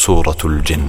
[0.00, 0.84] سورة الجن.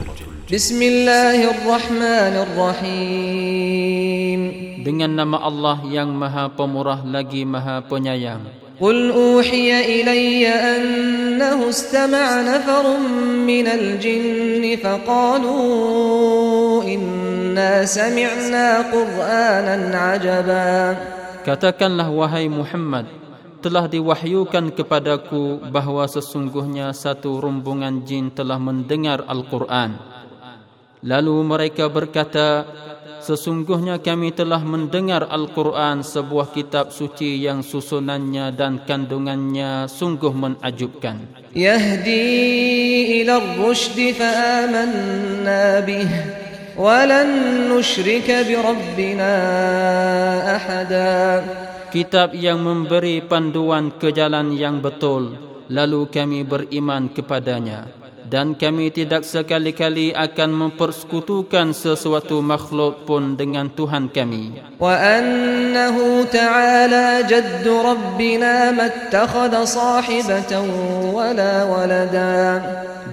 [0.48, 4.42] بسم الله الرحمن الرحيم.
[4.88, 8.40] Dengan nama Allah yang maha pemurah lagi maha penyayang.
[8.80, 12.86] قل أوحي إلي أنه استمع نفر
[13.44, 20.96] من الجن فقالوا إنا سمعنا قرآنا عجبا.
[21.44, 23.12] Katakanlah wahai Muhammad
[23.62, 30.02] telah diwahyukan kepadaku bahawa sesungguhnya satu rombongan jin telah mendengar Al-Quran.
[31.02, 32.66] Lalu mereka berkata,
[33.22, 41.22] sesungguhnya kami telah mendengar Al-Quran sebuah kitab suci yang susunannya dan kandungannya sungguh menajubkan.
[41.54, 42.22] Yahdi
[43.22, 46.10] ila rushdi fa'amanna bih
[46.78, 49.34] walan nushrika birabbina
[50.58, 55.39] ahadah Kitab yang memberi panduan ke jalan yang betul,
[55.71, 57.89] lalu kami beriman kepadanya.
[58.27, 64.75] Dan kami tidak sekali-kali akan mempersekutukan sesuatu makhluk pun dengan Tuhan kami.
[64.83, 65.97] وأنه
[66.35, 70.53] تعالى جد ربنا ما اتخذ صاحبة
[71.15, 72.43] ولا ولدا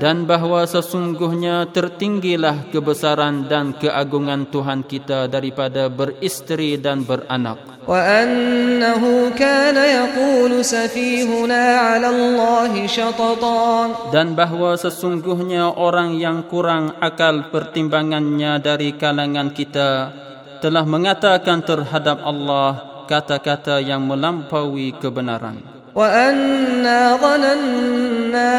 [0.01, 9.03] dan bahawa sesungguhnya tertinggilah kebesaran dan keagungan Tuhan kita daripada beristeri dan beranak وأنه
[9.35, 13.67] كان يقول سفيهنا على الله شططا
[14.15, 20.15] dan bahawa sesungguhnya orang yang kurang akal pertimbangannya dari kalangan kita
[20.63, 25.66] telah mengatakan terhadap Allah kata-kata yang melampaui kebenaran
[25.97, 28.53] وأنا ظننا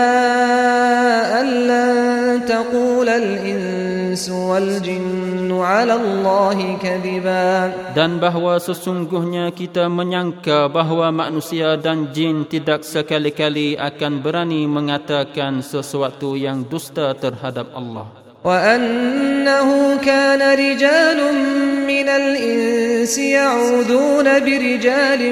[1.40, 1.94] أن لن
[2.46, 7.46] تقول الإنس والجن على الله كذبا
[7.98, 16.38] dan bahawa sesungguhnya kita menyangka bahawa manusia dan jin tidak sekali-kali akan berani mengatakan sesuatu
[16.38, 18.06] yang dusta terhadap Allah
[18.44, 19.68] وأنه
[20.04, 21.18] كان رجال
[21.88, 25.22] من الإنس يعوذون برجال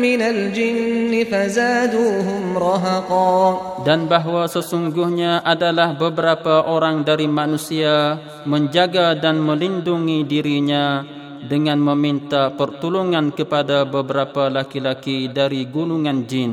[0.00, 3.36] من الجن فزادوهم رهقا
[3.84, 8.16] dan bahawa sesungguhnya adalah beberapa orang dari manusia
[8.48, 11.04] menjaga dan melindungi dirinya
[11.44, 16.52] dengan meminta pertolongan kepada beberapa laki-laki dari gunungan jin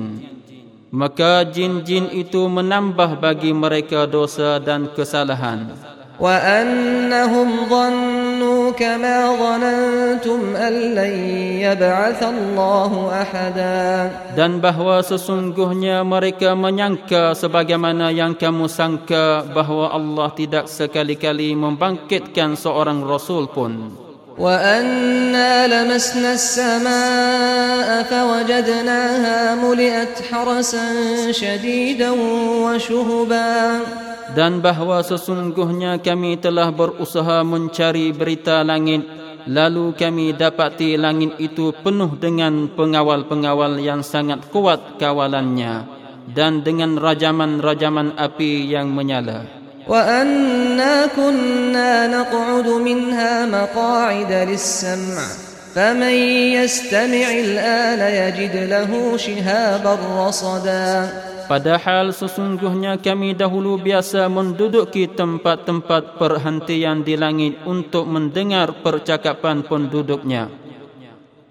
[0.92, 5.92] maka jin-jin itu menambah bagi mereka dosa dan kesalahan
[6.22, 11.14] وأنهم ظنوا كما ظننتم أن لن
[11.66, 12.92] يبعث الله
[13.22, 13.82] أحدا
[14.38, 23.02] dan bahawa sesungguhnya mereka menyangka sebagaimana yang kamu sangka bahawa Allah tidak sekali-kali membangkitkan seorang
[23.02, 23.98] rasul pun
[24.42, 30.86] وأنا لمسنا السماء فوجدناها ملئت حرسا
[31.32, 32.12] شديدا
[32.66, 33.80] وشهبا
[34.38, 39.04] dan bahawa sesungguhnya kami telah berusaha mencari berita langit
[39.50, 45.88] lalu kami dapati langit itu penuh dengan pengawal-pengawal yang sangat kuat kawalannya
[46.32, 55.26] dan dengan rajaman-rajaman api yang menyala وأنا كنا نقعد منها مقاعد للسمع
[55.76, 56.16] فمن
[56.54, 59.98] يستمع الآن يجد له شهابا
[60.28, 61.10] رصدا
[61.46, 70.48] Padahal sesungguhnya kami dahulu biasa menduduki tempat-tempat perhentian di langit untuk mendengar percakapan penduduknya.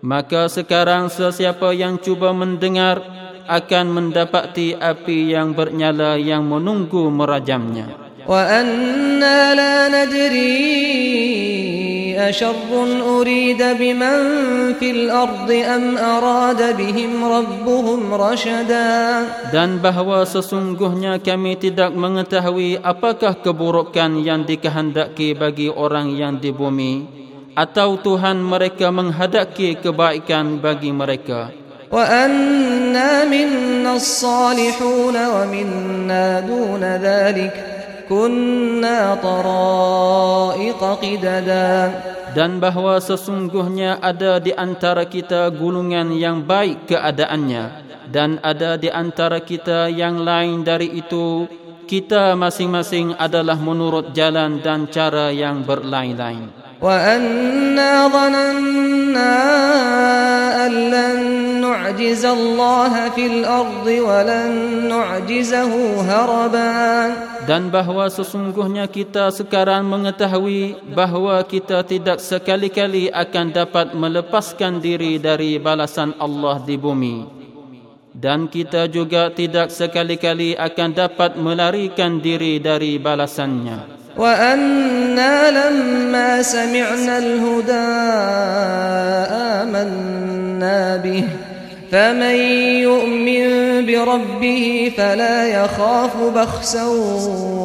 [0.00, 3.04] Maka sekarang sesiapa yang cuba mendengar
[3.44, 8.10] akan mendapati api yang bernyala yang menunggu merajamnya.
[8.28, 11.63] وأنا لا ندري
[12.15, 12.55] أشر
[13.01, 14.17] أريد بمن
[14.79, 18.93] في الأرض أم أراد بهم ربهم رشدا
[19.51, 27.05] Dan bahawa sesungguhnya kami tidak mengetahui apakah keburukan yang dikehendaki bagi orang yang di bumi
[27.55, 31.65] atau Tuhan mereka menghadaki kebaikan bagi mereka.
[31.91, 37.53] وأنا منا الصالحون ومنا دون ذلك
[38.09, 41.91] كنا طرائق قددا
[42.35, 47.63] dan bahawa sesungguhnya ada di antara kita gulungan yang baik keadaannya
[48.11, 51.47] dan ada di antara kita yang lain dari itu
[51.87, 59.36] kita masing-masing adalah menurut jalan dan cara yang berlain-lain وأنا ظننا
[60.66, 61.18] أن لن
[61.60, 64.50] نعجز الله في الأرض ولن
[64.88, 65.72] نعجزه
[66.08, 66.70] هربا
[67.48, 75.58] dan bahawa sesungguhnya kita sekarang mengetahui bahawa kita tidak sekali-kali akan dapat melepaskan diri dari
[75.58, 77.40] balasan Allah di bumi
[78.14, 83.93] dan kita juga tidak sekali-kali akan dapat melarikan diri dari balasannya.
[84.16, 87.90] وأنا لما سمعنا الهدى
[89.62, 91.24] آمنا به
[91.90, 92.36] فمن
[92.86, 93.42] يؤمن
[93.86, 96.86] بربه فلا يخاف بخسا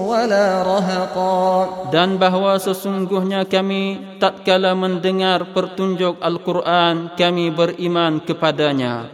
[0.10, 1.46] ولا رهقا
[1.94, 9.14] dan bahawa sesungguhnya kami tatkala mendengar pertunjuk Al-Quran kami beriman kepadanya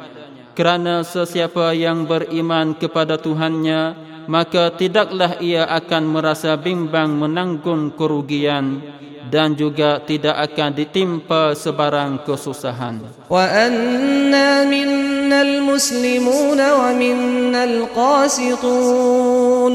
[0.55, 8.82] kerana sesiapa yang beriman kepada Tuhannya maka tidaklah ia akan merasa bimbang menanggung kerugian
[9.26, 13.02] dan juga tidak akan ditimpa sebarang kesusahan.
[13.26, 19.74] Wa anna minnal muslimun wa minnal qasitun.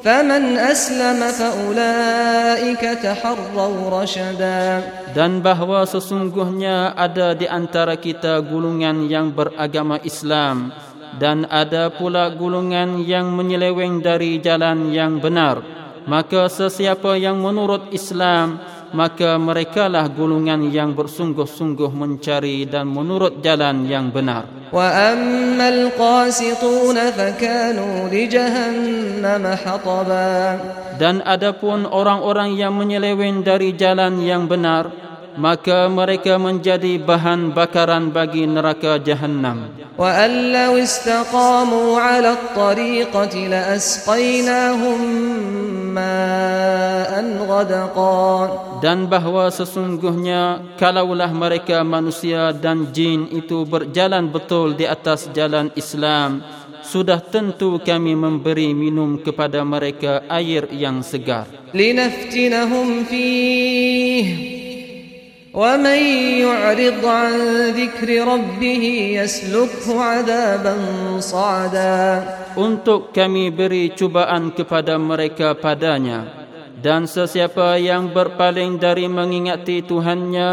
[0.00, 4.80] Faman aslama fa ulaika taharraw rashada.
[5.12, 10.72] Dan bahawa sesungguhnya ada di antara kita gulungan yang beragama Islam
[11.18, 15.64] dan ada pula gulungan yang menyeleweng dari jalan yang benar.
[16.06, 18.60] Maka sesiapa yang menurut Islam
[18.90, 24.46] maka merekalah golongan yang bersungguh-sungguh mencari dan menurut jalan yang benar.
[24.70, 30.58] Wa ammal qasitun fakanu li jahannam hataba.
[30.98, 38.48] Dan adapun orang-orang yang menyeleweng dari jalan yang benar, maka mereka menjadi bahan bakaran bagi
[38.48, 39.70] neraka jahannam.
[39.94, 45.00] Wa allau istaqamu 'ala at-tariqati la asqaynahum
[45.90, 55.28] ma'an ghadqa dan bahawa sesungguhnya kalaulah mereka manusia dan jin itu berjalan betul di atas
[55.36, 56.40] jalan Islam
[56.80, 61.44] sudah tentu kami memberi minum kepada mereka air yang segar.
[61.76, 64.59] Linaftinahum fih
[65.50, 67.32] man yu'rid 'an
[67.74, 68.82] dhikri rabbih
[69.18, 72.22] yaslukhu 'adaban sa'ada
[72.54, 76.46] untuk kami beri cubaan kepada mereka padanya
[76.78, 80.50] dan sesiapa yang berpaling dari mengingati Tuhannya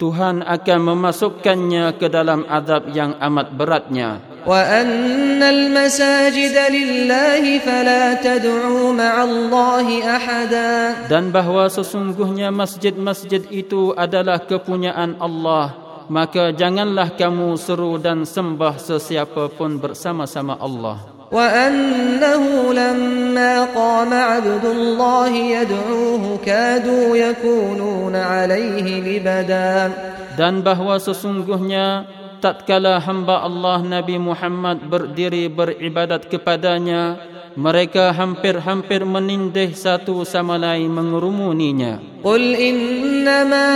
[0.00, 8.93] Tuhan akan memasukkannya ke dalam azab yang amat beratnya wa annal masajid lillahi fala tad'u
[8.93, 15.73] ma'allahi ahada dan bahawa sesungguhnya masjid-masjid itu adalah kepunyaan Allah
[16.11, 25.31] maka janganlah kamu seru dan sembah sesiapa pun bersama-sama Allah وأنه لما قام عبد الله
[25.35, 29.91] يدعوه كادوا يكونون عليه لبدا
[30.35, 32.05] dan bahawa sesungguhnya
[32.40, 37.20] tatkala hamba Allah Nabi Muhammad berdiri beribadat kepadanya
[37.52, 42.00] mereka hampir-hampir menindih satu sama lain mengerumuninya.
[42.24, 43.68] Qul innama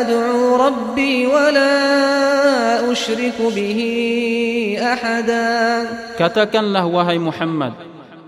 [0.00, 1.74] ad'u rabbi wa la
[2.88, 5.44] ushriku bihi ahada.
[6.16, 7.76] Katakanlah wahai Muhammad,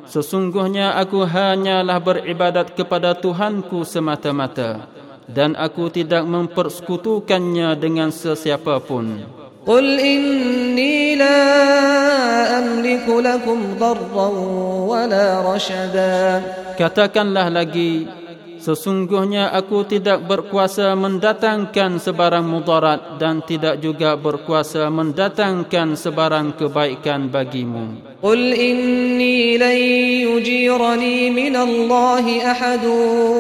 [0.05, 5.00] sesungguhnya aku hanyalah beribadat kepada Tuhanku semata-mata
[5.31, 9.23] dan aku tidak mempersekutukannya dengan sesiapa pun.
[9.61, 11.38] Qul inni la
[12.59, 14.37] amliku lakum darran
[14.88, 16.41] wa la rashada.
[16.81, 18.09] Katakanlah lagi,
[18.61, 28.21] Sesungguhnya aku tidak berkuasa mendatangkan sebarang mudarat dan tidak juga berkuasa mendatangkan sebarang kebaikan bagimu.
[28.21, 29.81] Qul inni lan
[30.29, 32.84] yujirani min Allah ahad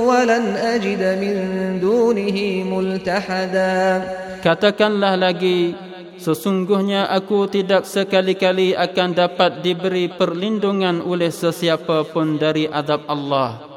[0.08, 1.36] wa lan ajid min
[1.84, 4.00] dunihi multahada.
[4.40, 5.76] Katakanlah lagi
[6.20, 13.69] Sesungguhnya aku tidak sekali-kali akan dapat diberi perlindungan oleh sesiapa pun dari azab Allah.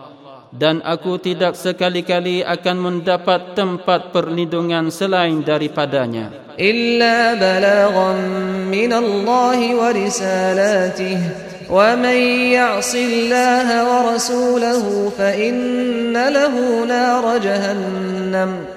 [0.53, 6.29] Dan aku tidak sekali-kali akan mendapat tempat perlindungan selain daripadanya.
[6.61, 8.21] Illa balaghan
[8.69, 11.17] min Allah wa risalatih.
[11.65, 12.17] Wa man
[12.53, 18.72] ya'si wa rasulahu fa inna lahu nar jahannam.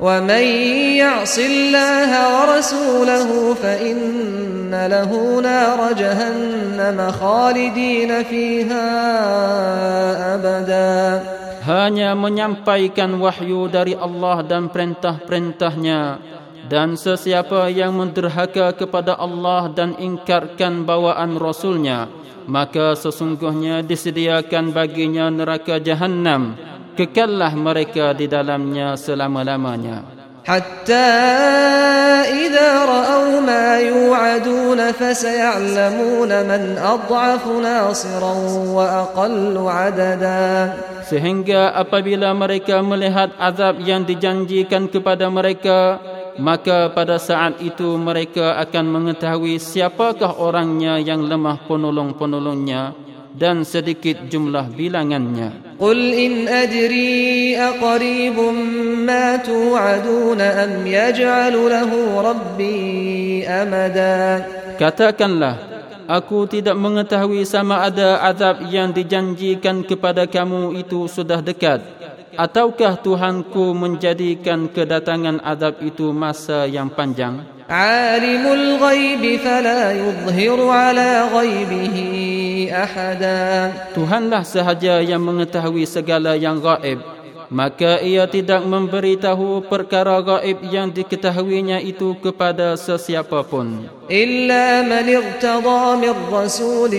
[0.00, 0.44] ومن
[0.96, 8.86] يعص الله ورسوله فإن له نار جهنم خالدين فيها
[10.34, 10.96] أبدا
[11.60, 16.16] hanya menyampaikan wahyu dari Allah dan perintah-perintahnya
[16.72, 22.08] dan sesiapa yang menderhaka kepada Allah dan ingkarkan bawaan Rasulnya
[22.48, 26.56] maka sesungguhnya disediakan baginya neraka jahannam
[26.95, 30.15] kekallah mereka di dalamnya selama-lamanya.
[30.45, 31.09] Hatta
[32.29, 38.39] idza ra'aw ma yu'adun fa sa'lamun man ad'afu nasiran
[38.71, 40.73] wa aqallu 'adada.
[41.05, 46.01] Sehingga apabila mereka melihat azab yang dijanjikan kepada mereka
[46.35, 54.71] maka pada saat itu mereka akan mengetahui siapakah orangnya yang lemah penolong-penolongnya dan sedikit jumlah
[54.71, 55.75] bilangannya.
[55.75, 58.55] Qul in adri aqribum
[59.03, 64.41] ma tu'adun am yaj'alu lahu rabbi amada.
[64.79, 65.75] Katakanlah
[66.05, 71.81] Aku tidak mengetahui sama ada azab yang dijanjikan kepada kamu itu sudah dekat
[72.37, 77.54] ataukah Tuhanku menjadikan kedatangan azab itu masa yang panjang.
[77.70, 81.96] عالم الغيب فلا يظهر على غيبه
[82.72, 87.13] أحدا Tuhanlah sahaja yang mengetahui segala yang gaib
[87.49, 95.97] maka ia tidak memberitahu perkara gaib yang diketahuinya itu kepada sesiapa pun illa man irtada
[95.97, 96.93] min rasul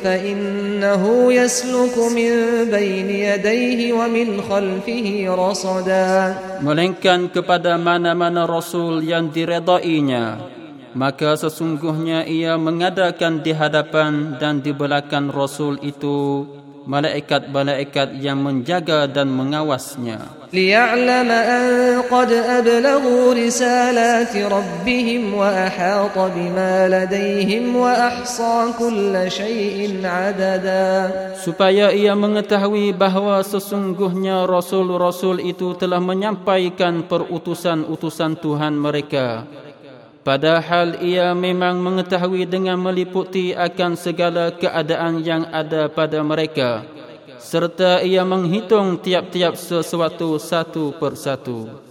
[0.00, 2.32] fa innahu yasluku min
[2.72, 6.32] bayni yadayhi wa min khalfihi rasada.
[6.64, 10.56] Melainkan kepada mana-mana rasul yang diredainya
[10.96, 16.48] maka sesungguhnya ia mengadakan di hadapan dan di belakang rasul itu
[16.85, 21.65] malaikat-malaikat yang menjaga dan mengawasnya ليعلم أن
[22.11, 30.91] قد أبلغوا رسالات ربهم وأحاط بما لديهم وأحصى كل شيء عددا
[31.39, 39.47] supaya ia mengetahui bahawa sesungguhnya rasul-rasul itu telah menyampaikan perutusan-utusan Tuhan mereka
[40.26, 46.82] padahal ia memang mengetahui dengan meliputi akan segala keadaan yang ada pada mereka
[47.38, 51.85] serta ia menghitung tiap-tiap sesuatu satu persatu